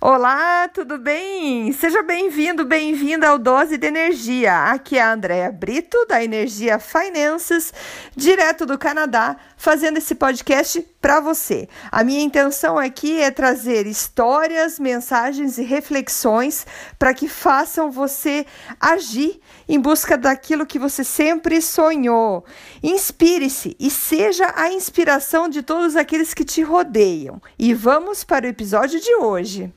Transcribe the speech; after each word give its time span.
Olá, 0.00 0.68
tudo 0.68 0.96
bem? 0.96 1.72
Seja 1.72 2.04
bem-vindo, 2.04 2.64
bem-vinda 2.64 3.30
ao 3.30 3.36
Dose 3.36 3.76
de 3.76 3.88
Energia. 3.88 4.70
Aqui 4.70 4.96
é 4.96 5.02
a 5.02 5.12
Andrea 5.12 5.50
Brito, 5.50 6.06
da 6.06 6.22
Energia 6.22 6.78
Finances, 6.78 7.74
direto 8.14 8.64
do 8.64 8.78
Canadá, 8.78 9.36
fazendo 9.56 9.96
esse 9.96 10.14
podcast 10.14 10.86
para 11.00 11.18
você. 11.18 11.68
A 11.90 12.04
minha 12.04 12.22
intenção 12.22 12.78
aqui 12.78 13.20
é 13.20 13.32
trazer 13.32 13.88
histórias, 13.88 14.78
mensagens 14.78 15.58
e 15.58 15.64
reflexões 15.64 16.64
para 16.96 17.12
que 17.12 17.26
façam 17.26 17.90
você 17.90 18.46
agir 18.78 19.40
em 19.68 19.80
busca 19.80 20.16
daquilo 20.16 20.64
que 20.64 20.78
você 20.78 21.02
sempre 21.02 21.60
sonhou. 21.60 22.44
Inspire-se 22.84 23.76
e 23.80 23.90
seja 23.90 24.52
a 24.54 24.70
inspiração 24.70 25.48
de 25.48 25.60
todos 25.60 25.96
aqueles 25.96 26.32
que 26.32 26.44
te 26.44 26.62
rodeiam. 26.62 27.42
E 27.58 27.74
vamos 27.74 28.22
para 28.22 28.46
o 28.46 28.48
episódio 28.48 29.00
de 29.00 29.12
hoje. 29.16 29.72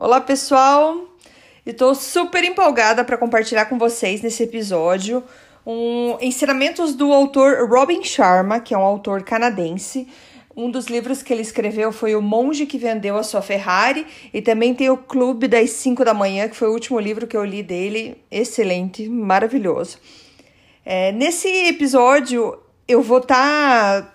Olá, 0.00 0.20
pessoal! 0.20 1.08
Estou 1.66 1.92
super 1.92 2.44
empolgada 2.44 3.02
para 3.02 3.18
compartilhar 3.18 3.64
com 3.64 3.76
vocês 3.76 4.22
nesse 4.22 4.44
episódio 4.44 5.24
um 5.66 6.16
ensinamentos 6.20 6.94
do 6.94 7.12
autor 7.12 7.68
Robin 7.68 8.04
Sharma, 8.04 8.60
que 8.60 8.72
é 8.72 8.78
um 8.78 8.82
autor 8.82 9.24
canadense. 9.24 10.06
Um 10.56 10.70
dos 10.70 10.86
livros 10.86 11.20
que 11.20 11.32
ele 11.32 11.42
escreveu 11.42 11.90
foi 11.90 12.14
O 12.14 12.22
Monge 12.22 12.64
que 12.64 12.78
Vendeu 12.78 13.16
a 13.16 13.24
Sua 13.24 13.42
Ferrari, 13.42 14.06
e 14.32 14.40
também 14.40 14.72
tem 14.72 14.88
o 14.88 14.96
Clube 14.96 15.48
das 15.48 15.70
5 15.70 16.04
da 16.04 16.14
Manhã, 16.14 16.48
que 16.48 16.54
foi 16.54 16.68
o 16.68 16.72
último 16.74 17.00
livro 17.00 17.26
que 17.26 17.36
eu 17.36 17.44
li 17.44 17.64
dele. 17.64 18.16
Excelente, 18.30 19.08
maravilhoso. 19.08 19.98
É, 20.86 21.10
nesse 21.10 21.48
episódio, 21.66 22.56
eu 22.86 23.02
vou 23.02 23.18
estar. 23.18 24.02
Tá 24.02 24.14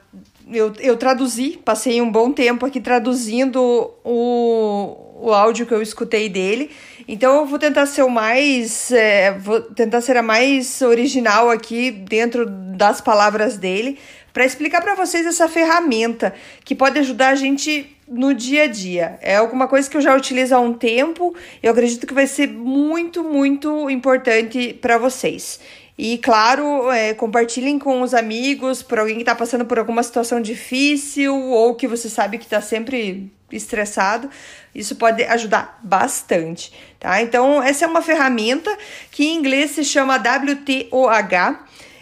eu, 0.52 0.74
eu 0.80 0.98
traduzi, 0.98 1.60
passei 1.64 2.02
um 2.02 2.12
bom 2.12 2.32
tempo 2.32 2.66
aqui 2.66 2.82
traduzindo 2.82 3.92
o, 4.04 5.04
o 5.16 5.32
áudio 5.32 5.66
que 5.66 5.74
eu 5.74 5.82
escutei 5.82 6.30
dele. 6.30 6.72
Então 7.08 7.38
eu 7.38 7.46
vou 7.46 7.60
tentar 7.60 7.86
ser 7.86 8.04
o 8.04 8.10
mais. 8.10 8.92
É, 8.92 9.32
vou 9.32 9.62
tentar 9.62 10.02
ser 10.02 10.18
a 10.18 10.24
mais 10.24 10.82
original 10.82 11.50
aqui 11.50 11.92
dentro 11.92 12.46
das 12.46 13.00
palavras 13.00 13.58
dele, 13.58 14.00
para 14.34 14.46
explicar 14.46 14.82
para 14.82 14.96
vocês 14.96 15.26
essa 15.26 15.48
ferramenta 15.48 16.34
que 16.66 16.74
pode 16.74 16.98
ajudar 17.00 17.30
a 17.30 17.36
gente 17.36 17.96
no 18.08 18.34
dia 18.34 18.64
a 18.64 18.68
dia. 18.68 19.18
É 19.22 19.36
alguma 19.36 19.68
coisa 19.68 19.90
que 19.90 19.96
eu 19.96 20.02
já 20.02 20.16
utilizo 20.16 20.56
há 20.56 20.60
um 20.60 20.74
tempo, 20.74 21.36
eu 21.62 21.72
acredito 21.72 22.08
que 22.08 22.14
vai 22.14 22.28
ser 22.28 22.48
muito, 22.48 23.24
muito 23.24 23.90
importante 23.90 24.74
para 24.82 24.98
vocês. 24.98 25.60
E 25.98 26.18
claro, 26.18 26.92
é, 26.92 27.14
compartilhem 27.14 27.78
com 27.78 28.02
os 28.02 28.16
amigos, 28.16 28.82
por 28.82 29.00
alguém 29.00 29.16
que 29.16 29.22
está 29.22 29.36
passando 29.36 29.66
por 29.66 29.78
alguma 29.78 30.02
situação 30.02 30.42
difícil 30.42 31.36
ou 31.36 31.76
que 31.76 31.88
você 31.88 32.10
sabe 32.10 32.40
que 32.40 32.46
está 32.46 32.62
sempre 32.62 33.32
estressado. 33.56 34.30
Isso 34.74 34.96
pode 34.96 35.24
ajudar 35.24 35.80
bastante, 35.84 36.72
tá? 37.00 37.22
Então, 37.22 37.62
essa 37.62 37.86
é 37.86 37.88
uma 37.88 38.02
ferramenta 38.02 38.76
que 39.12 39.26
em 39.26 39.36
inglês 39.36 39.72
se 39.72 39.84
chama 39.84 40.18
WTOH 40.18 41.60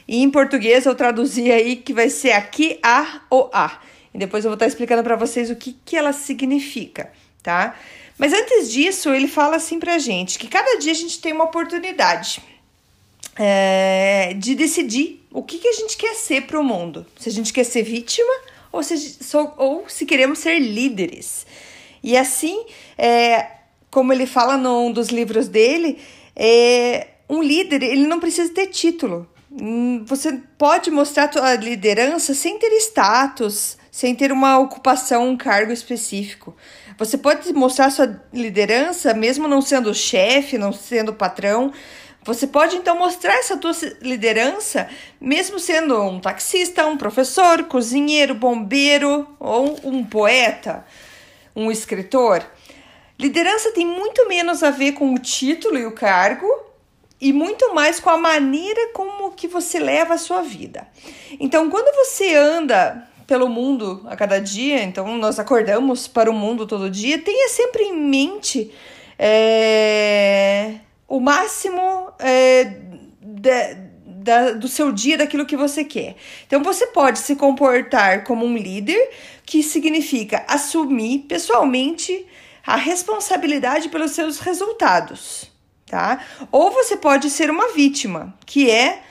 e 0.08 0.22
em 0.22 0.30
português 0.30 0.86
eu 0.86 0.96
traduzi 0.96 1.52
aí 1.52 1.76
que 1.76 1.94
vai 1.94 2.10
ser 2.10 2.32
aqui 2.32 2.80
A 2.82 3.22
o 3.30 3.50
A. 3.54 3.80
E 4.14 4.18
depois 4.18 4.44
eu 4.44 4.50
vou 4.50 4.56
estar 4.56 4.68
explicando 4.68 5.04
para 5.04 5.16
vocês 5.16 5.50
o 5.50 5.56
que, 5.56 5.78
que 5.86 5.96
ela 5.96 6.12
significa, 6.12 7.12
tá? 7.42 7.76
Mas 8.18 8.34
antes 8.34 8.72
disso, 8.72 9.10
ele 9.10 9.28
fala 9.28 9.56
assim 9.56 9.80
pra 9.80 9.98
gente 9.98 10.38
que 10.38 10.48
cada 10.48 10.78
dia 10.78 10.92
a 10.92 10.96
gente 10.96 11.20
tem 11.22 11.34
uma 11.34 11.46
oportunidade 11.46 12.42
é, 13.36 14.34
de 14.38 14.54
decidir 14.54 15.26
o 15.32 15.42
que, 15.42 15.58
que 15.58 15.68
a 15.68 15.74
gente 15.74 15.98
quer 15.98 16.14
ser 16.16 16.42
para 16.42 16.60
o 16.60 16.64
mundo. 16.64 17.06
Se 17.18 17.30
a 17.30 17.32
gente 17.32 17.54
quer 17.54 17.64
ser 17.64 17.84
vítima 17.84 18.32
ou 18.72 18.82
se, 18.84 19.18
ou 19.58 19.86
se 19.88 20.06
queremos 20.06 20.40
ser 20.40 20.60
líderes. 20.60 21.46
E 22.04 22.18
assim, 22.18 22.66
é, 22.98 23.48
como 23.90 24.14
ele 24.14 24.26
fala 24.26 24.58
num 24.58 24.92
dos 24.92 25.10
livros 25.10 25.48
dele, 25.48 26.00
é, 26.36 27.08
um 27.30 27.42
líder 27.42 27.84
ele 27.84 28.08
não 28.08 28.20
precisa 28.20 28.52
ter 28.54 28.68
título. 28.68 29.28
Hum, 29.52 30.04
você 30.06 30.40
pode 30.58 30.90
mostrar 30.90 31.26
a 31.26 31.32
sua 31.32 31.56
liderança 31.56 32.34
sem 32.34 32.58
ter 32.58 32.72
status, 32.78 33.78
sem 33.92 34.16
ter 34.16 34.32
uma 34.32 34.58
ocupação, 34.60 35.28
um 35.28 35.38
cargo 35.38 35.74
específico. 35.74 36.56
Você 36.98 37.18
pode 37.18 37.52
mostrar 37.52 37.90
sua 37.90 38.24
liderança 38.32 39.14
mesmo 39.14 39.48
não 39.48 39.62
sendo 39.62 39.94
chefe, 39.94 40.58
não 40.58 40.72
sendo 40.72 41.14
patrão, 41.14 41.74
você 42.24 42.46
pode 42.46 42.76
então 42.76 42.98
mostrar 42.98 43.34
essa 43.34 43.58
tua 43.58 43.72
liderança, 44.02 44.88
mesmo 45.20 45.60
sendo 45.60 46.00
um 46.04 46.20
taxista, 46.20 46.86
um 46.86 46.96
professor, 46.96 47.64
cozinheiro, 47.64 48.36
bombeiro 48.36 49.28
ou 49.40 49.80
um 49.84 50.04
poeta, 50.04 50.86
um 51.56 51.72
escritor. 51.72 52.46
Liderança 53.20 53.72
tem 53.72 53.86
muito 53.86 54.28
menos 54.28 54.62
a 54.62 54.70
ver 54.70 54.94
com 54.94 55.14
o 55.14 55.20
título 55.20 55.78
e 55.78 55.86
o 55.86 55.92
cargo 55.92 56.48
e 57.20 57.34
muito 57.34 57.74
mais 57.74 58.00
com 58.00 58.10
a 58.10 58.18
maneira 58.18 58.90
como 58.94 59.32
que 59.32 59.48
você 59.48 59.80
leva 59.80 60.16
a 60.16 60.18
sua 60.18 60.42
vida. 60.42 60.88
Então, 61.40 61.70
quando 61.70 61.96
você 61.96 62.36
anda 62.36 63.08
pelo 63.26 63.48
mundo 63.48 64.06
a 64.08 64.16
cada 64.16 64.40
dia, 64.40 64.84
então 64.84 65.18
nós 65.18 65.40
acordamos 65.40 66.08
para 66.08 66.30
o 66.30 66.34
mundo 66.34 66.68
todo 66.68 66.90
dia, 66.90 67.18
tenha 67.20 67.48
sempre 67.50 67.84
em 67.84 67.96
mente 67.96 68.72
é, 69.18 70.80
o 71.12 71.20
máximo 71.20 72.10
é, 72.20 72.78
da, 73.22 73.74
da, 74.06 74.52
do 74.54 74.70
seu 74.70 74.94
dia, 74.94 75.18
daquilo 75.18 75.46
que 75.46 75.58
você 75.58 75.84
quer. 75.84 76.16
Então, 76.48 76.64
você 76.64 76.88
pode 76.88 77.20
se 77.20 77.36
comportar 77.36 78.24
como 78.24 78.46
um 78.46 78.56
líder, 78.56 79.10
que 79.46 79.62
significa 79.62 80.46
assumir 80.48 81.26
pessoalmente 81.28 82.26
a 82.66 82.78
responsabilidade 82.78 83.90
pelos 83.90 84.12
seus 84.12 84.40
resultados, 84.40 85.52
tá? 85.86 86.24
Ou 86.50 86.72
você 86.72 86.96
pode 86.96 87.30
ser 87.30 87.50
uma 87.50 87.74
vítima, 87.74 88.34
que 88.46 88.72
é 88.72 89.04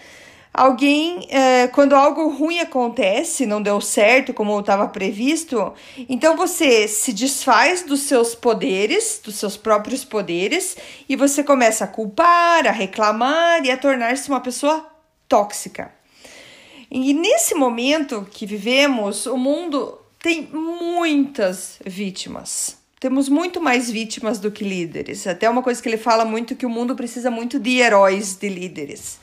alguém, 0.53 1.27
é, 1.31 1.69
quando 1.69 1.95
algo 1.95 2.29
ruim 2.29 2.59
acontece, 2.59 3.47
não 3.47 3.63
deu 3.63 3.81
certo 3.81 4.35
como 4.35 4.59
estava 4.59 4.89
previsto, 4.89 5.73
então 6.09 6.37
você 6.37 6.87
se 6.89 7.13
desfaz 7.13 7.83
dos 7.83 8.01
seus 8.01 8.35
poderes, 8.35 9.21
dos 9.23 9.37
seus 9.37 9.57
próprios 9.57 10.05
poderes, 10.05 10.77
e 11.09 11.17
você 11.17 11.43
começa 11.43 11.85
a 11.85 11.89
culpar, 11.89 12.67
a 12.67 12.73
reclamar 12.73 13.65
e 13.65 13.71
a 13.71 13.77
tornar-se 13.77 14.29
uma 14.29 14.41
pessoa 14.41 14.87
tóxica. 15.29 15.93
E 16.91 17.15
nesse 17.15 17.55
momento 17.55 18.27
que 18.31 18.45
vivemos, 18.45 19.27
o 19.27 19.37
mundo 19.37 19.97
tem 20.19 20.49
muitas 20.53 21.79
vítimas. 21.87 22.77
Temos 22.99 23.29
muito 23.29 23.63
mais 23.63 23.91
vítimas 23.91 24.39
do 24.39 24.51
que 24.51 24.65
líderes. 24.65 25.27
Até 25.27 25.49
uma 25.49 25.63
coisa 25.63 25.81
que 25.81 25.89
ele 25.89 25.97
fala 25.97 26.25
muito 26.25 26.57
que 26.57 26.67
o 26.67 26.71
mundo 26.71 26.95
precisa 26.95 27.31
muito 27.31 27.59
de 27.59 27.79
heróis, 27.79 28.35
de 28.35 28.49
líderes. 28.49 29.19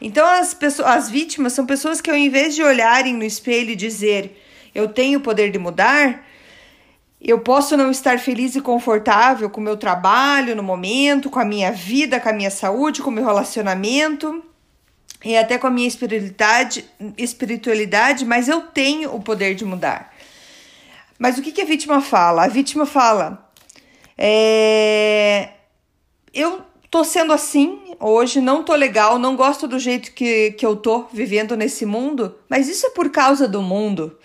Então 0.00 0.26
as 0.26 0.54
pessoas, 0.54 0.88
as 0.88 1.10
vítimas 1.10 1.52
são 1.52 1.66
pessoas 1.66 2.00
que 2.00 2.10
ao 2.10 2.16
invés 2.16 2.54
de 2.54 2.62
olharem 2.62 3.14
no 3.14 3.24
espelho 3.24 3.70
e 3.70 3.76
dizer 3.76 4.42
eu 4.74 4.88
tenho 4.88 5.18
o 5.18 5.22
poder 5.22 5.50
de 5.50 5.58
mudar, 5.58 6.24
eu 7.20 7.40
posso 7.40 7.76
não 7.76 7.90
estar 7.90 8.18
feliz 8.20 8.54
e 8.54 8.60
confortável 8.60 9.50
com 9.50 9.60
o 9.60 9.64
meu 9.64 9.76
trabalho 9.76 10.54
no 10.54 10.62
momento, 10.62 11.28
com 11.28 11.40
a 11.40 11.44
minha 11.44 11.72
vida, 11.72 12.20
com 12.20 12.28
a 12.28 12.32
minha 12.32 12.50
saúde, 12.50 13.02
com 13.02 13.10
o 13.10 13.12
meu 13.12 13.24
relacionamento 13.24 14.42
e 15.24 15.36
até 15.36 15.58
com 15.58 15.66
a 15.66 15.70
minha 15.70 15.88
espiritualidade, 15.88 16.84
espiritualidade, 17.16 18.24
mas 18.24 18.48
eu 18.48 18.60
tenho 18.62 19.12
o 19.12 19.20
poder 19.20 19.56
de 19.56 19.64
mudar. 19.64 20.14
Mas 21.18 21.36
o 21.36 21.42
que, 21.42 21.50
que 21.50 21.62
a 21.62 21.64
vítima 21.64 22.00
fala? 22.00 22.44
A 22.44 22.48
vítima 22.48 22.86
fala: 22.86 23.50
é, 24.16 25.50
eu 26.32 26.62
tô 26.88 27.02
sendo 27.02 27.32
assim 27.32 27.87
hoje, 28.00 28.40
não 28.40 28.62
tô 28.62 28.74
legal, 28.74 29.18
não 29.18 29.36
gosto 29.36 29.66
do 29.66 29.78
jeito 29.78 30.12
que, 30.12 30.52
que 30.52 30.64
eu 30.64 30.76
tô 30.76 31.06
vivendo 31.12 31.56
nesse 31.56 31.84
mundo, 31.84 32.34
mas 32.48 32.68
isso 32.68 32.86
é 32.86 32.90
por 32.90 33.10
causa 33.10 33.48
do 33.48 33.62
mundo. 33.62 34.16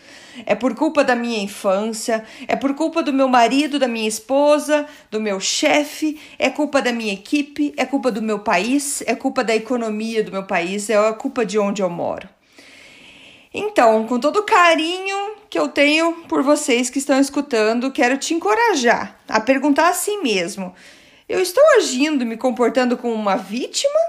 É 0.45 0.55
por 0.55 0.73
culpa 0.73 1.03
da 1.03 1.15
minha 1.15 1.43
infância, 1.43 2.23
é 2.47 2.55
por 2.55 2.73
culpa 2.73 3.03
do 3.03 3.13
meu 3.13 3.27
marido, 3.27 3.77
da 3.77 3.87
minha 3.87 4.07
esposa, 4.07 4.87
do 5.11 5.21
meu 5.21 5.39
chefe, 5.39 6.19
é 6.39 6.49
culpa 6.49 6.81
da 6.81 6.91
minha 6.91 7.13
equipe, 7.13 7.71
é 7.77 7.85
culpa 7.85 8.11
do 8.11 8.21
meu 8.21 8.39
país, 8.39 9.03
é 9.05 9.13
culpa 9.13 9.43
da 9.43 9.55
economia 9.55 10.23
do 10.23 10.31
meu 10.31 10.43
país, 10.43 10.89
é 10.89 11.13
culpa 11.13 11.45
de 11.45 11.59
onde 11.59 11.83
eu 11.83 11.89
moro. 11.89 12.27
Então, 13.53 14.07
com 14.07 14.19
todo 14.19 14.37
o 14.37 14.43
carinho 14.43 15.35
que 15.47 15.59
eu 15.59 15.67
tenho 15.67 16.13
por 16.27 16.41
vocês 16.41 16.89
que 16.89 16.97
estão 16.97 17.19
escutando, 17.19 17.91
quero 17.91 18.17
te 18.17 18.33
encorajar 18.33 19.19
a 19.29 19.39
perguntar 19.39 19.89
a 19.89 19.93
si 19.93 20.17
mesmo: 20.17 20.73
eu 21.27 21.39
estou 21.39 21.63
agindo, 21.77 22.25
me 22.25 22.37
comportando 22.37 22.97
como 22.97 23.13
uma 23.13 23.35
vítima? 23.35 23.99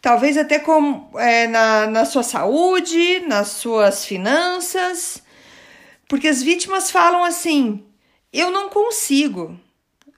Talvez 0.00 0.36
até 0.36 0.58
com, 0.58 1.10
é, 1.16 1.46
na, 1.46 1.86
na 1.86 2.04
sua 2.04 2.22
saúde, 2.22 3.20
nas 3.20 3.48
suas 3.48 4.04
finanças. 4.04 5.22
Porque 6.06 6.28
as 6.28 6.42
vítimas 6.42 6.90
falam 6.90 7.24
assim: 7.24 7.84
eu 8.32 8.50
não 8.50 8.68
consigo. 8.68 9.58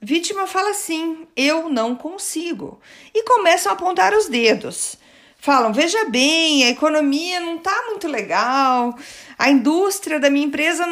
Vítima 0.03 0.47
fala 0.47 0.71
assim: 0.71 1.27
eu 1.37 1.69
não 1.69 1.95
consigo. 1.95 2.81
E 3.15 3.23
começam 3.25 3.71
a 3.71 3.75
apontar 3.75 4.13
os 4.13 4.29
dedos. 4.29 4.97
Falam: 5.39 5.73
veja 5.73 6.07
bem, 6.07 6.65
a 6.65 6.71
economia 6.71 7.39
não 7.39 7.57
está 7.57 7.85
muito 7.87 8.09
legal, 8.09 8.97
a 9.39 9.51
indústria 9.51 10.19
da 10.19 10.29
minha 10.29 10.47
empresa 10.47 10.85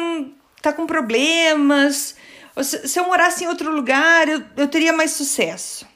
está 0.55 0.71
com 0.71 0.87
problemas, 0.87 2.15
se 2.63 2.99
eu 2.99 3.05
morasse 3.05 3.43
em 3.43 3.47
outro 3.47 3.71
lugar, 3.71 4.27
eu, 4.27 4.43
eu 4.55 4.67
teria 4.67 4.93
mais 4.93 5.11
sucesso. 5.11 5.87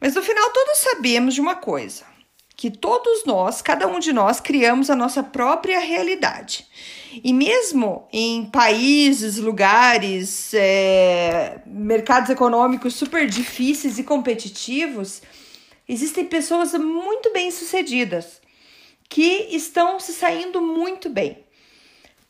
Mas 0.00 0.14
no 0.14 0.22
final, 0.22 0.50
todos 0.50 0.78
sabemos 0.78 1.34
de 1.34 1.40
uma 1.40 1.54
coisa: 1.54 2.04
que 2.56 2.70
todos 2.70 3.24
nós, 3.24 3.60
cada 3.60 3.86
um 3.86 3.98
de 3.98 4.12
nós, 4.12 4.40
criamos 4.40 4.88
a 4.88 4.96
nossa 4.96 5.22
própria 5.22 5.80
realidade. 5.80 6.66
E 7.22 7.32
mesmo 7.32 8.08
em 8.12 8.46
países, 8.46 9.36
lugares, 9.36 10.54
é, 10.54 11.60
mercados 11.66 12.30
econômicos 12.30 12.94
super 12.94 13.28
difíceis 13.28 13.98
e 13.98 14.04
competitivos, 14.04 15.22
existem 15.88 16.24
pessoas 16.24 16.72
muito 16.74 17.32
bem 17.32 17.50
sucedidas 17.50 18.40
que 19.08 19.48
estão 19.50 20.00
se 20.00 20.12
saindo 20.12 20.60
muito 20.60 21.10
bem. 21.10 21.44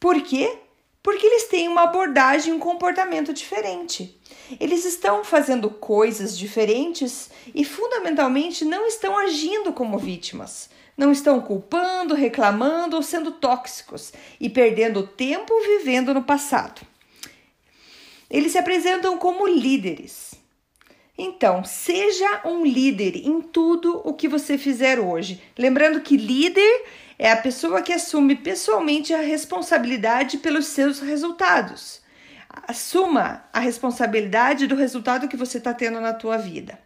Por 0.00 0.20
quê? 0.20 0.58
Porque 1.02 1.26
eles 1.26 1.48
têm 1.48 1.68
uma 1.68 1.82
abordagem, 1.82 2.52
um 2.52 2.58
comportamento 2.58 3.32
diferente. 3.32 4.20
Eles 4.60 4.84
estão 4.84 5.24
fazendo 5.24 5.68
coisas 5.68 6.38
diferentes 6.38 7.28
e, 7.52 7.64
fundamentalmente, 7.64 8.64
não 8.64 8.86
estão 8.86 9.18
agindo 9.18 9.72
como 9.72 9.98
vítimas. 9.98 10.70
Não 10.96 11.10
estão 11.10 11.40
culpando, 11.40 12.14
reclamando 12.14 12.96
ou 12.96 13.02
sendo 13.02 13.32
tóxicos 13.32 14.12
e 14.38 14.48
perdendo 14.48 15.06
tempo 15.06 15.52
vivendo 15.62 16.14
no 16.14 16.22
passado. 16.22 16.82
Eles 18.30 18.52
se 18.52 18.58
apresentam 18.58 19.18
como 19.18 19.46
líderes. 19.46 20.34
Então, 21.18 21.64
seja 21.64 22.42
um 22.44 22.64
líder 22.64 23.16
em 23.16 23.40
tudo 23.42 24.00
o 24.04 24.14
que 24.14 24.28
você 24.28 24.56
fizer 24.56 24.98
hoje. 24.98 25.42
Lembrando 25.58 26.00
que 26.00 26.16
líder 26.16 26.84
é 27.18 27.30
a 27.30 27.36
pessoa 27.36 27.82
que 27.82 27.92
assume 27.92 28.36
pessoalmente 28.36 29.12
a 29.12 29.20
responsabilidade 29.20 30.38
pelos 30.38 30.66
seus 30.66 31.00
resultados. 31.00 32.00
Assuma 32.48 33.44
a 33.52 33.60
responsabilidade 33.60 34.66
do 34.66 34.74
resultado 34.74 35.28
que 35.28 35.36
você 35.36 35.58
está 35.58 35.72
tendo 35.72 36.00
na 36.00 36.12
tua 36.12 36.36
vida. 36.36 36.78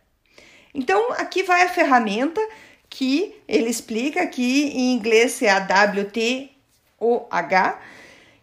Então, 0.73 1.13
aqui 1.13 1.43
vai 1.43 1.63
a 1.63 1.69
ferramenta 1.69 2.41
que 2.89 3.35
ele 3.49 3.69
explica 3.69 4.27
que 4.27 4.69
em 4.69 4.93
inglês 4.93 5.41
é 5.43 5.51
a 5.51 5.59
WTOH, 5.59 6.51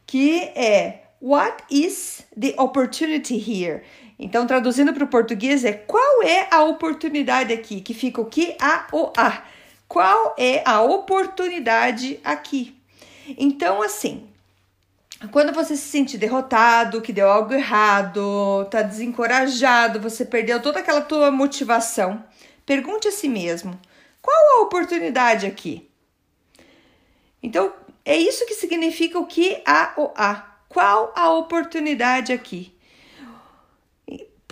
que 0.05 0.41
é 0.55 1.03
What 1.21 1.63
is 1.71 2.25
the 2.37 2.53
opportunity 2.57 3.35
here? 3.35 3.81
Então, 4.19 4.45
traduzindo 4.45 4.93
para 4.93 5.05
o 5.05 5.07
português, 5.07 5.63
é 5.63 5.71
qual 5.71 6.21
é 6.23 6.47
a 6.51 6.63
oportunidade 6.63 7.53
aqui? 7.53 7.79
Que 7.79 7.93
fica 7.93 8.19
o 8.19 8.25
que? 8.25 8.57
A, 8.59 8.87
o, 8.91 9.13
a. 9.15 9.41
Qual 9.87 10.35
é 10.37 10.63
a 10.65 10.81
oportunidade 10.81 12.19
aqui? 12.23 12.75
Então, 13.37 13.81
assim, 13.81 14.27
quando 15.31 15.53
você 15.53 15.75
se 15.75 15.83
sente 15.83 16.17
derrotado, 16.17 17.01
que 17.01 17.13
deu 17.13 17.29
algo 17.29 17.53
errado, 17.53 18.65
tá 18.69 18.81
desencorajado, 18.81 19.99
você 19.99 20.25
perdeu 20.25 20.61
toda 20.61 20.79
aquela 20.79 21.01
tua 21.01 21.31
motivação, 21.31 22.23
pergunte 22.65 23.07
a 23.07 23.11
si 23.11 23.29
mesmo: 23.29 23.79
qual 24.21 24.59
a 24.59 24.61
oportunidade 24.63 25.45
aqui? 25.45 25.89
Então, 27.41 27.73
é 28.05 28.17
isso 28.17 28.45
que 28.45 28.53
significa 28.53 29.19
o 29.19 29.25
que 29.25 29.61
a 29.65 29.93
o 29.97 30.11
a. 30.15 30.49
Qual 30.67 31.13
a 31.15 31.29
oportunidade 31.29 32.33
aqui? 32.33 32.73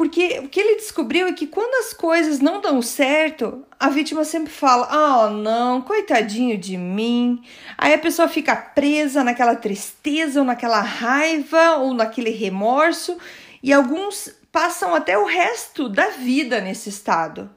Porque 0.02 0.40
o 0.40 0.50
que 0.50 0.60
ele 0.60 0.78
descobriu 0.78 1.28
é 1.28 1.32
que 1.32 1.46
quando 1.46 1.76
as 1.76 1.94
coisas 1.94 2.40
não 2.40 2.60
dão 2.60 2.82
certo, 2.82 3.64
a 3.80 3.88
vítima 3.88 4.24
sempre 4.24 4.52
fala: 4.52 4.90
Oh, 5.28 5.30
não, 5.30 5.80
coitadinho 5.80 6.58
de 6.58 6.76
mim. 6.76 7.44
Aí 7.78 7.94
a 7.94 8.00
pessoa 8.00 8.28
fica 8.28 8.56
presa 8.56 9.24
naquela 9.24 9.56
tristeza, 9.56 10.40
ou 10.40 10.46
naquela 10.46 10.82
raiva, 10.82 11.76
ou 11.76 11.94
naquele 11.94 12.32
remorso, 12.32 13.16
e 13.62 13.72
alguns 13.72 14.34
passam 14.52 14.96
até 14.96 15.16
o 15.20 15.28
resto 15.28 15.88
da 15.88 16.08
vida 16.08 16.60
nesse 16.60 16.90
estado, 16.90 17.48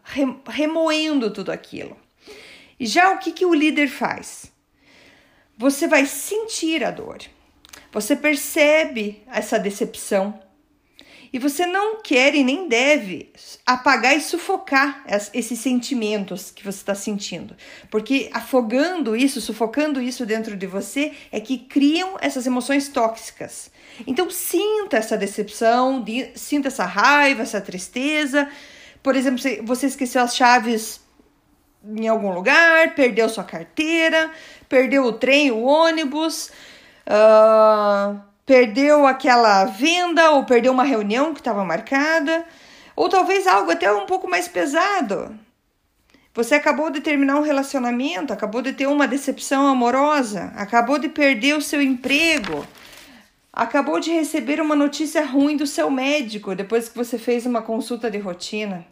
remoendo 0.47 1.32
tudo 1.32 1.50
aquilo. 1.50 1.97
E 2.79 2.85
já 2.85 3.11
o 3.11 3.19
que, 3.20 3.32
que 3.32 3.47
o 3.47 3.55
líder 3.55 3.88
faz? 3.88 4.52
Você 5.56 5.88
vai 5.88 6.05
sentir 6.05 6.85
a 6.85 6.90
dor, 6.90 7.23
você 7.90 8.14
percebe 8.14 9.23
essa 9.32 9.58
decepção, 9.58 10.38
e 11.34 11.38
você 11.40 11.66
não 11.66 12.00
quer 12.00 12.32
e 12.36 12.44
nem 12.44 12.69
deve 12.69 13.32
apagar 13.66 14.16
e 14.16 14.20
sufocar 14.20 15.04
esses 15.34 15.58
sentimentos 15.58 16.52
que 16.52 16.62
você 16.62 16.78
está 16.78 16.94
sentindo, 16.94 17.56
porque 17.90 18.31
afogando 18.32 19.16
isso, 19.16 19.40
sufocando 19.40 20.00
isso 20.00 20.25
dentro 20.25 20.56
de 20.56 20.64
você, 20.64 21.12
é 21.32 21.40
que 21.40 21.58
criam 21.58 22.16
essas 22.20 22.46
emoções 22.46 22.86
tóxicas. 22.86 23.69
Então, 24.06 24.31
sinta 24.31 24.96
essa 24.96 25.16
decepção, 25.16 26.04
sinta 26.36 26.69
essa 26.69 26.84
raiva, 26.84 27.42
essa 27.42 27.60
tristeza. 27.60 28.48
Por 29.02 29.16
exemplo, 29.16 29.42
você 29.64 29.87
esqueceu 29.87 30.22
as 30.22 30.37
chaves 30.37 31.00
em 31.84 32.06
algum 32.06 32.32
lugar, 32.32 32.94
perdeu 32.94 33.28
sua 33.28 33.42
carteira, 33.42 34.30
perdeu 34.69 35.02
o 35.02 35.12
trem, 35.12 35.50
o 35.50 35.64
ônibus. 35.64 36.52
Uh 37.08 38.33
perdeu 38.46 39.06
aquela 39.06 39.64
venda 39.64 40.31
ou 40.32 40.44
perdeu 40.44 40.73
uma 40.73 40.85
reunião 40.85 41.32
que 41.32 41.41
estava 41.41 41.64
marcada, 41.64 42.44
ou 42.94 43.08
talvez 43.08 43.46
algo 43.46 43.70
até 43.70 43.93
um 43.93 44.06
pouco 44.06 44.29
mais 44.29 44.46
pesado. 44.49 45.38
Você 46.35 46.56
acabou 46.56 46.91
de 46.91 47.00
terminar 47.00 47.37
um 47.37 47.43
relacionamento, 47.43 48.32
acabou 48.32 48.61
de 48.61 48.73
ter 48.73 48.88
uma 48.88 49.06
decepção 49.06 49.69
amorosa, 49.69 50.52
acabou 50.56 50.99
de 50.99 51.08
perder 51.08 51.56
o 51.56 51.62
seu 51.62 51.81
emprego, 51.81 52.67
acabou 53.52 54.00
de 54.00 54.11
receber 54.11 54.61
uma 54.61 54.75
notícia 54.75 55.25
ruim 55.25 55.56
do 55.56 55.67
seu 55.67 55.88
médico 55.90 56.55
depois 56.55 56.88
que 56.88 56.97
você 56.97 57.19
fez 57.19 57.47
uma 57.47 57.62
consulta 57.62 58.11
de 58.11 58.19
rotina. 58.19 58.85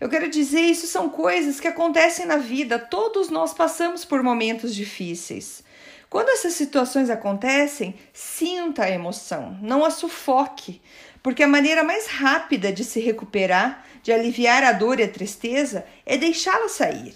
Eu 0.00 0.08
quero 0.08 0.28
dizer, 0.28 0.60
isso 0.60 0.86
são 0.86 1.08
coisas 1.08 1.58
que 1.60 1.68
acontecem 1.68 2.26
na 2.26 2.36
vida, 2.36 2.78
todos 2.78 3.30
nós 3.30 3.54
passamos 3.54 4.04
por 4.04 4.22
momentos 4.22 4.74
difíceis. 4.74 5.62
Quando 6.08 6.28
essas 6.30 6.54
situações 6.54 7.10
acontecem, 7.10 7.94
sinta 8.12 8.84
a 8.84 8.90
emoção, 8.90 9.58
não 9.60 9.84
a 9.84 9.90
sufoque, 9.90 10.80
porque 11.22 11.42
a 11.42 11.48
maneira 11.48 11.82
mais 11.82 12.06
rápida 12.06 12.72
de 12.72 12.84
se 12.84 13.00
recuperar, 13.00 13.84
de 14.02 14.12
aliviar 14.12 14.62
a 14.62 14.72
dor 14.72 15.00
e 15.00 15.02
a 15.02 15.08
tristeza, 15.08 15.84
é 16.04 16.16
deixá-la 16.16 16.68
sair. 16.68 17.14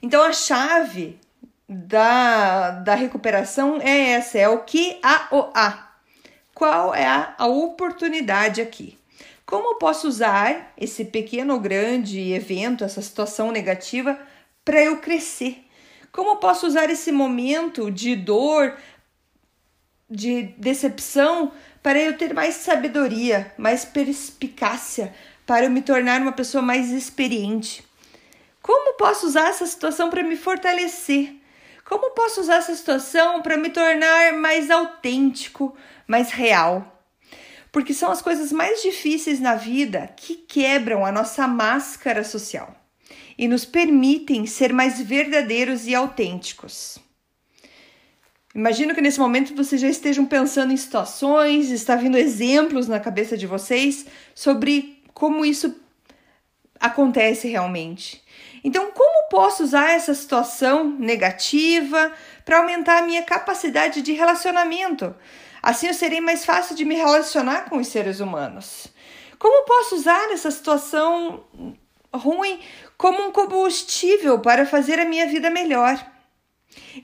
Então 0.00 0.22
a 0.22 0.32
chave 0.32 1.18
da, 1.68 2.70
da 2.70 2.94
recuperação 2.94 3.80
é 3.82 4.12
essa, 4.12 4.38
é 4.38 4.48
o 4.48 4.60
que 4.60 4.98
a 5.02 5.28
o 5.32 5.50
a. 5.52 5.86
Qual 6.54 6.94
é 6.94 7.04
a, 7.04 7.34
a 7.36 7.46
oportunidade 7.46 8.62
aqui? 8.62 8.96
Como 9.44 9.78
posso 9.78 10.08
usar 10.08 10.72
esse 10.76 11.04
pequeno 11.04 11.54
ou 11.54 11.60
grande 11.60 12.32
evento, 12.32 12.84
essa 12.84 13.02
situação 13.02 13.52
negativa, 13.52 14.18
para 14.64 14.82
eu 14.82 14.98
crescer? 14.98 15.65
Como 16.16 16.36
posso 16.38 16.66
usar 16.66 16.88
esse 16.88 17.12
momento 17.12 17.90
de 17.90 18.16
dor, 18.16 18.74
de 20.08 20.44
decepção, 20.56 21.52
para 21.82 21.98
eu 21.98 22.16
ter 22.16 22.32
mais 22.32 22.54
sabedoria, 22.54 23.52
mais 23.58 23.84
perspicácia, 23.84 25.14
para 25.44 25.66
eu 25.66 25.70
me 25.70 25.82
tornar 25.82 26.22
uma 26.22 26.32
pessoa 26.32 26.62
mais 26.62 26.90
experiente? 26.90 27.84
Como 28.62 28.94
posso 28.94 29.26
usar 29.26 29.50
essa 29.50 29.66
situação 29.66 30.08
para 30.08 30.22
me 30.22 30.36
fortalecer? 30.36 31.34
Como 31.84 32.10
posso 32.12 32.40
usar 32.40 32.56
essa 32.56 32.74
situação 32.74 33.42
para 33.42 33.58
me 33.58 33.68
tornar 33.68 34.32
mais 34.32 34.70
autêntico, 34.70 35.76
mais 36.06 36.30
real? 36.30 36.98
Porque 37.70 37.92
são 37.92 38.10
as 38.10 38.22
coisas 38.22 38.50
mais 38.50 38.80
difíceis 38.80 39.38
na 39.38 39.54
vida 39.54 40.08
que 40.16 40.34
quebram 40.34 41.04
a 41.04 41.12
nossa 41.12 41.46
máscara 41.46 42.24
social 42.24 42.85
e 43.38 43.46
nos 43.46 43.64
permitem 43.64 44.46
ser 44.46 44.72
mais 44.72 45.00
verdadeiros 45.00 45.86
e 45.86 45.94
autênticos. 45.94 46.98
Imagino 48.54 48.94
que 48.94 49.02
nesse 49.02 49.20
momento 49.20 49.54
vocês 49.54 49.80
já 49.80 49.88
estejam 49.88 50.24
pensando 50.24 50.72
em 50.72 50.76
situações, 50.76 51.70
está 51.70 51.94
vindo 51.94 52.16
exemplos 52.16 52.88
na 52.88 52.98
cabeça 52.98 53.36
de 53.36 53.46
vocês 53.46 54.06
sobre 54.34 55.02
como 55.12 55.44
isso 55.44 55.74
acontece 56.80 57.48
realmente. 57.48 58.24
Então, 58.64 58.90
como 58.92 59.28
posso 59.28 59.62
usar 59.62 59.90
essa 59.90 60.14
situação 60.14 60.90
negativa 60.90 62.12
para 62.44 62.58
aumentar 62.58 62.98
a 62.98 63.06
minha 63.06 63.22
capacidade 63.22 64.00
de 64.00 64.12
relacionamento? 64.12 65.14
Assim 65.62 65.88
eu 65.88 65.94
serei 65.94 66.20
mais 66.20 66.44
fácil 66.44 66.74
de 66.74 66.84
me 66.84 66.94
relacionar 66.94 67.68
com 67.68 67.76
os 67.76 67.88
seres 67.88 68.20
humanos. 68.20 68.86
Como 69.38 69.66
posso 69.66 69.96
usar 69.96 70.32
essa 70.32 70.50
situação 70.50 71.44
ruim 72.16 72.60
como 72.96 73.26
um 73.26 73.32
combustível 73.32 74.38
para 74.38 74.66
fazer 74.66 74.98
a 74.98 75.04
minha 75.04 75.26
vida 75.26 75.50
melhor. 75.50 76.04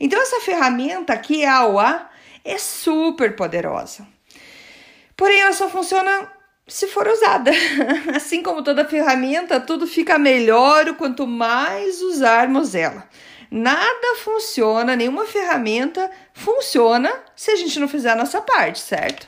Então, 0.00 0.21
essa 0.21 0.40
ferramenta 0.40 1.12
aqui, 1.12 1.45
a 1.45 1.59
AOA, 1.59 2.09
é 2.45 2.59
super 2.59 3.37
poderosa. 3.37 4.07
Porém, 5.16 5.40
ela 5.40 5.52
só 5.52 5.69
funciona 5.69 6.31
se 6.66 6.87
for 6.88 7.07
usada. 7.07 7.50
Assim 8.14 8.42
como 8.42 8.62
toda 8.62 8.85
ferramenta, 8.85 9.61
tudo 9.61 9.87
fica 9.87 10.19
melhor 10.19 10.95
quanto 10.97 11.26
mais 11.26 12.00
usarmos 12.02 12.75
ela. 12.75 13.09
Nada 13.50 14.16
funciona, 14.25 14.97
nenhuma 14.97 15.26
ferramenta 15.26 16.11
funciona 16.33 17.12
se 17.37 17.50
a 17.50 17.57
gente 17.57 17.78
não 17.78 17.87
fizer 17.87 18.12
a 18.12 18.16
nossa 18.16 18.40
parte, 18.40 18.81
certo? 18.81 19.26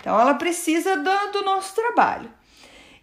Então 0.00 0.18
ela 0.18 0.34
precisa 0.34 0.96
do, 0.96 1.32
do 1.32 1.42
nosso 1.42 1.74
trabalho. 1.74 2.32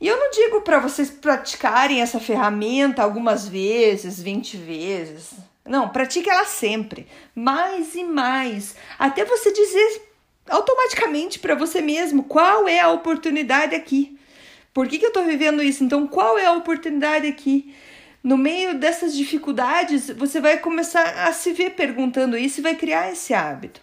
E 0.04 0.08
eu 0.10 0.18
não 0.18 0.32
digo 0.32 0.60
para 0.60 0.80
vocês 0.80 1.10
praticarem 1.10 2.02
essa 2.02 2.20
ferramenta 2.20 3.02
algumas 3.02 3.48
vezes, 3.48 4.22
20 4.22 4.58
vezes. 4.58 5.32
Não, 5.66 5.88
pratique 5.88 6.30
ela 6.30 6.44
sempre, 6.44 7.08
mais 7.34 7.96
e 7.96 8.04
mais, 8.04 8.76
até 9.00 9.24
você 9.24 9.54
dizer 9.54 10.02
automaticamente 10.50 11.40
para 11.40 11.56
você 11.56 11.82
mesmo 11.82 12.26
qual 12.26 12.68
é 12.68 12.82
a 12.82 12.92
oportunidade 12.92 13.74
aqui. 13.76 14.20
Por 14.74 14.90
que, 14.90 15.00
que 15.00 15.06
eu 15.06 15.08
estou 15.08 15.24
vivendo 15.24 15.64
isso? 15.64 15.86
Então, 15.86 16.06
qual 16.06 16.38
é 16.38 16.48
a 16.48 16.52
oportunidade 16.52 17.26
aqui? 17.26 17.74
No 18.22 18.38
meio 18.38 18.78
dessas 18.78 19.16
dificuldades, 19.16 20.10
você 20.10 20.42
vai 20.42 20.58
começar 20.58 21.26
a 21.26 21.32
se 21.32 21.54
ver 21.54 21.76
perguntando 21.76 22.38
isso 22.38 22.60
e 22.60 22.64
vai 22.64 22.76
criar 22.76 23.10
esse 23.10 23.34
hábito. 23.34 23.80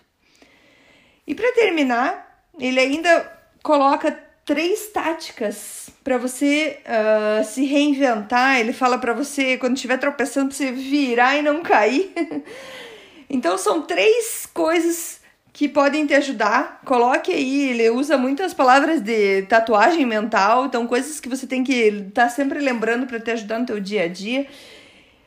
E 1.27 1.35
para 1.35 1.50
terminar, 1.55 2.45
ele 2.59 2.79
ainda 2.79 3.41
coloca 3.62 4.29
três 4.50 4.88
táticas 4.88 5.90
para 6.02 6.19
você 6.19 6.80
uh, 6.85 7.45
se 7.45 7.64
reinventar. 7.64 8.59
Ele 8.59 8.73
fala 8.73 8.99
para 8.99 9.12
você, 9.12 9.57
quando 9.57 9.76
estiver 9.76 9.97
tropeçando, 9.97 10.52
você 10.52 10.73
virar 10.73 11.37
e 11.37 11.42
não 11.42 11.62
cair. 11.62 12.12
então, 13.30 13.57
são 13.57 13.83
três 13.83 14.47
coisas 14.52 15.21
que 15.52 15.69
podem 15.69 16.04
te 16.04 16.14
ajudar. 16.14 16.80
Coloque 16.85 17.30
aí, 17.30 17.71
ele 17.71 17.90
usa 17.90 18.19
muitas 18.19 18.52
palavras 18.52 19.00
de 19.00 19.42
tatuagem 19.42 20.04
mental, 20.04 20.66
então 20.66 20.85
coisas 20.85 21.21
que 21.21 21.28
você 21.28 21.47
tem 21.47 21.62
que 21.62 21.73
estar 21.73 22.25
tá 22.25 22.28
sempre 22.28 22.59
lembrando 22.59 23.07
para 23.07 23.21
te 23.21 23.30
ajudar 23.30 23.61
no 23.61 23.66
teu 23.66 23.78
dia 23.78 24.02
a 24.02 24.09
dia. 24.09 24.49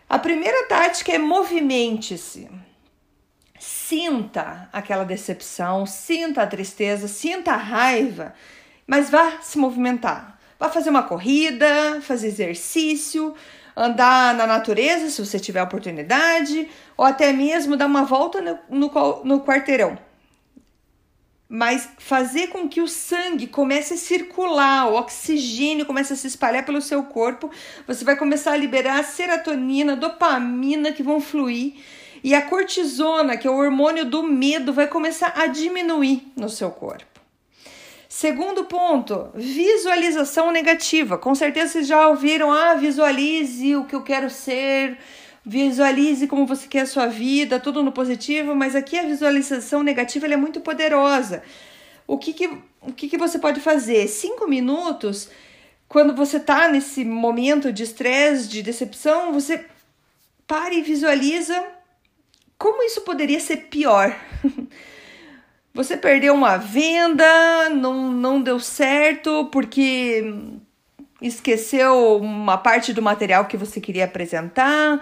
A 0.09 0.19
primeira 0.19 0.67
tática 0.67 1.13
é 1.13 1.17
movimente-se. 1.17 2.49
Sinta 3.57 4.67
aquela 4.73 5.05
decepção, 5.05 5.85
sinta 5.85 6.43
a 6.43 6.47
tristeza, 6.47 7.07
sinta 7.07 7.53
a 7.53 7.55
raiva, 7.55 8.33
mas 8.87 9.09
vá 9.09 9.39
se 9.41 9.57
movimentar. 9.57 10.39
Vá 10.59 10.69
fazer 10.69 10.89
uma 10.89 11.03
corrida, 11.03 12.01
fazer 12.01 12.27
exercício, 12.27 13.33
andar 13.75 14.33
na 14.35 14.45
natureza, 14.45 15.09
se 15.09 15.23
você 15.23 15.39
tiver 15.39 15.61
oportunidade, 15.61 16.69
ou 16.95 17.05
até 17.05 17.33
mesmo 17.33 17.75
dar 17.75 17.87
uma 17.87 18.03
volta 18.03 18.41
no, 18.41 18.59
no, 18.69 19.23
no 19.23 19.41
quarteirão 19.41 19.97
mas 21.55 21.87
fazer 21.99 22.47
com 22.47 22.67
que 22.67 22.81
o 22.81 22.87
sangue 22.87 23.45
comece 23.45 23.93
a 23.93 23.97
circular, 23.97 24.87
o 24.87 24.95
oxigênio 24.95 25.85
comece 25.85 26.11
a 26.11 26.15
se 26.15 26.25
espalhar 26.25 26.65
pelo 26.65 26.81
seu 26.81 27.03
corpo, 27.03 27.51
você 27.85 28.03
vai 28.03 28.15
começar 28.15 28.53
a 28.53 28.57
liberar 28.57 29.03
serotonina, 29.03 29.95
dopamina 29.95 30.91
que 30.91 31.03
vão 31.03 31.21
fluir 31.21 31.75
e 32.23 32.33
a 32.33 32.41
cortisona, 32.41 33.37
que 33.37 33.47
é 33.47 33.51
o 33.51 33.55
hormônio 33.55 34.03
do 34.03 34.23
medo, 34.23 34.73
vai 34.73 34.87
começar 34.87 35.31
a 35.35 35.45
diminuir 35.45 36.31
no 36.35 36.49
seu 36.49 36.71
corpo. 36.71 37.12
Segundo 38.15 38.65
ponto, 38.65 39.31
visualização 39.33 40.51
negativa. 40.51 41.17
Com 41.17 41.33
certeza 41.33 41.73
vocês 41.73 41.87
já 41.87 42.07
ouviram, 42.07 42.51
ah, 42.51 42.75
visualize 42.75 43.75
o 43.75 43.85
que 43.85 43.95
eu 43.95 44.03
quero 44.03 44.29
ser, 44.29 44.99
Visualize 45.43 46.27
como 46.27 46.45
você 46.45 46.67
quer 46.67 46.81
a 46.81 46.85
sua 46.85 47.07
vida, 47.07 47.59
tudo 47.59 47.83
no 47.83 47.91
positivo, 47.91 48.55
mas 48.55 48.75
aqui 48.75 48.97
a 48.97 49.03
visualização 49.03 49.81
negativa 49.81 50.27
é 50.27 50.37
muito 50.37 50.61
poderosa. 50.61 51.43
O 52.07 52.17
que, 52.17 52.33
que, 52.33 52.47
o 52.81 52.93
que, 52.93 53.09
que 53.09 53.17
você 53.17 53.39
pode 53.39 53.59
fazer? 53.59 54.07
Cinco 54.07 54.47
minutos, 54.47 55.29
quando 55.89 56.15
você 56.15 56.37
está 56.37 56.69
nesse 56.69 57.03
momento 57.03 57.73
de 57.73 57.81
estresse, 57.81 58.47
de 58.47 58.61
decepção, 58.61 59.33
você 59.33 59.65
para 60.47 60.73
e 60.73 60.83
visualiza 60.83 61.61
como 62.59 62.83
isso 62.83 63.01
poderia 63.01 63.39
ser 63.39 63.57
pior. 63.69 64.15
Você 65.73 65.97
perdeu 65.97 66.33
uma 66.33 66.57
venda, 66.57 67.69
não, 67.69 68.11
não 68.11 68.41
deu 68.41 68.59
certo 68.59 69.49
porque 69.51 70.23
esqueceu 71.21 72.17
uma 72.17 72.57
parte 72.57 72.93
do 72.93 73.01
material 73.01 73.45
que 73.45 73.57
você 73.57 73.81
queria 73.81 74.05
apresentar 74.05 75.01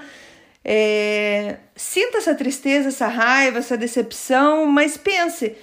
é, 0.64 1.58
sinta 1.76 2.20
essa 2.20 2.36
tristeza, 2.36 2.90
essa 2.90 3.08
raiva, 3.08 3.58
essa 3.58 3.78
decepção, 3.78 4.66
mas 4.68 4.98
pense: 4.98 5.56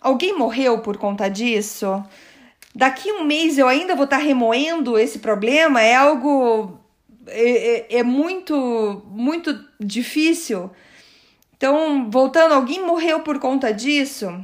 alguém 0.00 0.36
morreu 0.36 0.80
por 0.80 0.96
conta 0.98 1.28
disso? 1.28 2.02
Daqui 2.74 3.10
um 3.10 3.24
mês 3.24 3.58
eu 3.58 3.66
ainda 3.66 3.94
vou 3.94 4.04
estar 4.04 4.18
remoendo 4.18 4.98
esse 4.98 5.18
problema? 5.18 5.82
É 5.82 5.94
algo. 5.94 6.78
É, 7.26 7.94
é, 7.94 7.98
é 7.98 8.02
muito, 8.02 9.02
muito 9.06 9.58
difícil. 9.80 10.70
Então, 11.58 12.10
voltando, 12.10 12.54
alguém 12.54 12.82
morreu 12.82 13.20
por 13.20 13.38
conta 13.38 13.74
disso? 13.74 14.42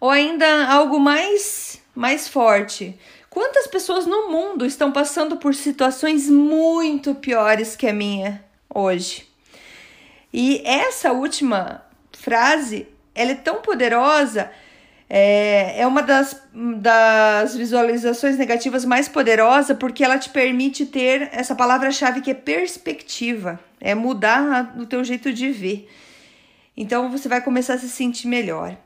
Ou 0.00 0.08
ainda 0.08 0.66
algo 0.68 0.98
mais, 0.98 1.82
mais 1.94 2.26
forte. 2.26 2.98
Quantas 3.28 3.66
pessoas 3.66 4.06
no 4.06 4.30
mundo 4.30 4.64
estão 4.64 4.90
passando 4.90 5.36
por 5.36 5.54
situações 5.54 6.30
muito 6.30 7.14
piores 7.14 7.76
que 7.76 7.86
a 7.86 7.92
minha? 7.92 8.42
hoje. 8.74 9.28
E 10.32 10.62
essa 10.64 11.12
última 11.12 11.84
frase, 12.12 12.86
ela 13.14 13.32
é 13.32 13.34
tão 13.34 13.60
poderosa, 13.60 14.50
é, 15.12 15.80
é 15.80 15.86
uma 15.88 16.04
das, 16.04 16.40
das 16.76 17.56
visualizações 17.56 18.38
negativas 18.38 18.84
mais 18.84 19.08
poderosas, 19.08 19.76
porque 19.76 20.04
ela 20.04 20.16
te 20.16 20.30
permite 20.30 20.86
ter 20.86 21.28
essa 21.32 21.52
palavra-chave 21.52 22.20
que 22.20 22.30
é 22.30 22.34
perspectiva, 22.34 23.58
é 23.80 23.92
mudar 23.92 24.72
o 24.78 24.86
teu 24.86 25.02
jeito 25.02 25.32
de 25.32 25.50
ver. 25.50 25.90
Então 26.76 27.10
você 27.10 27.28
vai 27.28 27.40
começar 27.40 27.74
a 27.74 27.78
se 27.78 27.88
sentir 27.88 28.28
melhor. 28.28 28.76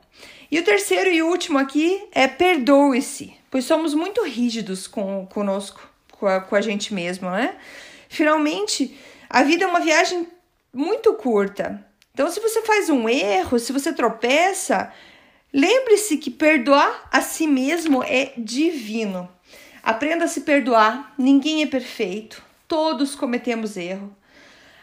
E 0.49 0.57
o 0.57 0.63
terceiro 0.63 1.11
e 1.11 1.21
último 1.21 1.59
aqui 1.59 2.07
é 2.11 2.27
perdoe-se, 2.27 3.31
pois 3.51 3.65
somos 3.65 3.93
muito 3.93 4.23
rígidos 4.23 4.87
com 4.87 5.27
conosco, 5.27 5.87
com 6.11 6.25
a, 6.25 6.41
com 6.41 6.55
a 6.55 6.61
gente 6.61 6.91
mesmo, 6.91 7.29
né? 7.29 7.55
Finalmente, 8.09 8.97
a 9.29 9.43
vida 9.43 9.63
é 9.63 9.67
uma 9.67 9.79
viagem 9.79 10.27
muito 10.73 11.13
curta. 11.13 11.85
Então, 12.13 12.29
se 12.31 12.39
você 12.39 12.61
faz 12.61 12.89
um 12.89 13.07
erro, 13.07 13.59
se 13.59 13.71
você 13.71 13.93
tropeça, 13.93 14.91
lembre-se 15.55 16.17
que 16.17 16.29
perdoar 16.29 17.07
a 17.09 17.21
si 17.21 17.47
mesmo 17.47 18.03
é 18.03 18.33
divino. 18.37 19.29
Aprenda 19.81 20.25
a 20.25 20.27
se 20.27 20.41
perdoar, 20.41 21.13
ninguém 21.17 21.63
é 21.63 21.65
perfeito, 21.65 22.43
todos 22.67 23.15
cometemos 23.15 23.77
erro. 23.77 24.13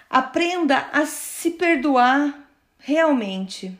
Aprenda 0.09 0.88
a 0.91 1.05
se 1.05 1.50
perdoar 1.50 2.49
realmente. 2.79 3.79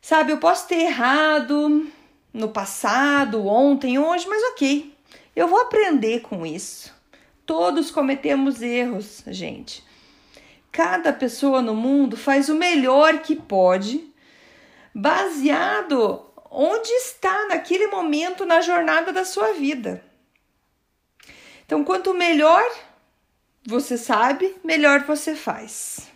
Sabe, 0.00 0.32
eu 0.32 0.38
posso 0.38 0.66
ter 0.66 0.80
errado 0.80 1.86
no 2.32 2.48
passado, 2.48 3.46
ontem, 3.46 4.00
hoje, 4.00 4.26
mas 4.28 4.42
ok, 4.52 4.92
eu 5.36 5.46
vou 5.46 5.60
aprender 5.60 6.22
com 6.22 6.44
isso. 6.44 6.92
Todos 7.46 7.92
cometemos 7.92 8.62
erros, 8.62 9.22
gente. 9.28 9.84
Cada 10.72 11.12
pessoa 11.12 11.62
no 11.62 11.74
mundo 11.74 12.16
faz 12.16 12.48
o 12.48 12.54
melhor 12.54 13.20
que 13.20 13.36
pode, 13.36 14.07
baseado 14.94 16.24
onde 16.50 16.90
está 16.90 17.46
naquele 17.48 17.86
momento 17.88 18.46
na 18.46 18.60
jornada 18.60 19.12
da 19.12 19.24
sua 19.24 19.52
vida. 19.52 20.02
Então, 21.66 21.84
quanto 21.84 22.14
melhor 22.14 22.64
você 23.66 23.98
sabe, 23.98 24.56
melhor 24.64 25.04
você 25.04 25.34
faz. 25.34 26.08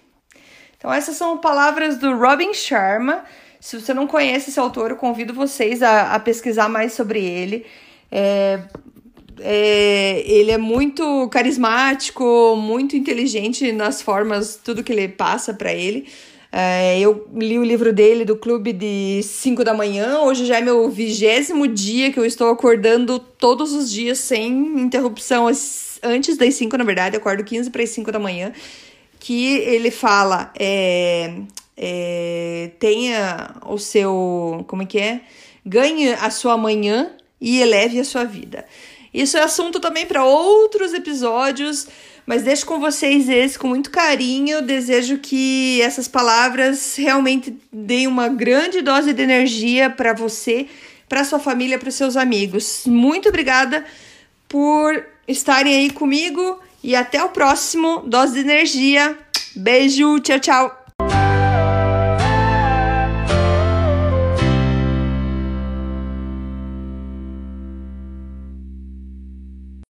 Então, 0.76 0.92
essas 0.92 1.16
são 1.16 1.38
palavras 1.38 1.98
do 1.98 2.16
Robin 2.16 2.54
Sharma. 2.54 3.24
Se 3.60 3.78
você 3.78 3.92
não 3.92 4.06
conhece 4.06 4.50
esse 4.50 4.58
autor, 4.58 4.90
eu 4.90 4.96
convido 4.96 5.34
vocês 5.34 5.82
a, 5.82 6.14
a 6.14 6.18
pesquisar 6.18 6.68
mais 6.68 6.94
sobre 6.94 7.22
ele. 7.22 7.66
É, 8.10 8.62
é, 9.40 10.22
ele 10.26 10.50
é 10.50 10.58
muito 10.58 11.28
carismático, 11.28 12.56
muito 12.56 12.96
inteligente 12.96 13.70
nas 13.72 14.02
formas, 14.02 14.56
tudo 14.56 14.82
que 14.82 14.92
ele 14.92 15.08
passa 15.08 15.52
para 15.52 15.72
ele. 15.72 16.08
É, 16.54 17.00
eu 17.00 17.26
li 17.34 17.58
o 17.58 17.64
livro 17.64 17.94
dele 17.94 18.26
do 18.26 18.36
clube 18.36 18.74
de 18.74 19.22
5 19.22 19.64
da 19.64 19.72
manhã. 19.72 20.18
Hoje 20.18 20.44
já 20.44 20.58
é 20.58 20.60
meu 20.60 20.90
vigésimo 20.90 21.66
dia 21.66 22.12
que 22.12 22.20
eu 22.20 22.26
estou 22.26 22.50
acordando 22.50 23.18
todos 23.18 23.72
os 23.72 23.90
dias 23.90 24.18
sem 24.18 24.52
interrupção. 24.78 25.48
Antes 26.02 26.36
das 26.36 26.54
5, 26.54 26.76
na 26.76 26.84
verdade, 26.84 27.16
eu 27.16 27.20
acordo 27.20 27.42
15 27.42 27.70
para 27.70 27.82
as 27.82 27.88
5 27.88 28.12
da 28.12 28.18
manhã. 28.18 28.52
Que 29.18 29.60
ele 29.60 29.90
fala: 29.90 30.52
é, 30.58 31.32
é, 31.74 32.70
tenha 32.78 33.54
o 33.66 33.78
seu. 33.78 34.62
Como 34.68 34.82
é 34.82 34.86
que 34.86 34.98
é? 34.98 35.22
Ganhe 35.64 36.12
a 36.12 36.28
sua 36.28 36.58
manhã 36.58 37.12
e 37.40 37.62
eleve 37.62 37.98
a 37.98 38.04
sua 38.04 38.24
vida. 38.24 38.66
Isso 39.12 39.36
é 39.36 39.42
assunto 39.42 39.78
também 39.78 40.06
para 40.06 40.24
outros 40.24 40.94
episódios, 40.94 41.86
mas 42.24 42.42
deixo 42.42 42.64
com 42.64 42.80
vocês 42.80 43.28
esse 43.28 43.58
com 43.58 43.68
muito 43.68 43.90
carinho. 43.90 44.62
Desejo 44.62 45.18
que 45.18 45.80
essas 45.82 46.08
palavras 46.08 46.96
realmente 46.96 47.56
deem 47.72 48.06
uma 48.06 48.28
grande 48.28 48.80
dose 48.80 49.12
de 49.12 49.22
energia 49.22 49.90
para 49.90 50.12
você, 50.12 50.66
para 51.08 51.24
sua 51.24 51.38
família, 51.38 51.78
para 51.78 51.90
seus 51.90 52.16
amigos. 52.16 52.84
Muito 52.86 53.28
obrigada 53.28 53.84
por 54.48 55.04
estarem 55.28 55.74
aí 55.74 55.90
comigo 55.90 56.60
e 56.82 56.96
até 56.96 57.22
o 57.22 57.28
próximo 57.28 58.02
Dose 58.06 58.34
de 58.34 58.40
Energia. 58.40 59.16
Beijo, 59.54 60.18
tchau, 60.20 60.40
tchau. 60.40 60.81